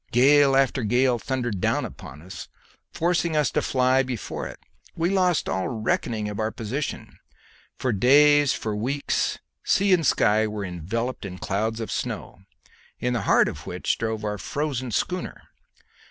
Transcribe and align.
Gale 0.11 0.55
after 0.55 0.81
gale 0.81 1.19
thundered 1.19 1.61
down 1.61 1.85
upon 1.85 2.23
us, 2.23 2.47
forcing 2.91 3.37
us 3.37 3.51
to 3.51 3.61
fly 3.61 4.01
before 4.01 4.47
it. 4.47 4.57
We 4.95 5.11
lost 5.11 5.47
all 5.47 5.67
reckoning 5.67 6.27
of 6.27 6.39
our 6.39 6.49
position; 6.49 7.19
for 7.77 7.93
days, 7.93 8.51
for 8.51 8.75
weeks, 8.75 9.37
sea 9.63 9.93
and 9.93 10.03
sky 10.03 10.47
were 10.47 10.65
enveloped 10.65 11.23
in 11.23 11.37
clouds 11.37 11.79
of 11.79 11.91
snow, 11.91 12.39
in 12.99 13.13
the 13.13 13.21
heart 13.29 13.47
of 13.47 13.67
which 13.67 13.99
drove 13.99 14.23
our 14.25 14.39
frozen 14.39 14.89
schooner. 14.89 15.39